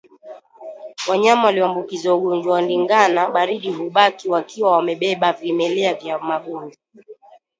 Wanyama 1.07 1.43
walioambukizwa 1.45 2.15
ugonjwa 2.15 2.53
wa 2.53 2.61
ndigana 2.61 3.29
baridi 3.29 3.71
hubaki 3.71 4.29
wakiwa 4.29 4.71
wamebeba 4.71 5.33
vimelea 5.33 5.93
vya 5.93 6.19
magonjwa 6.19 6.81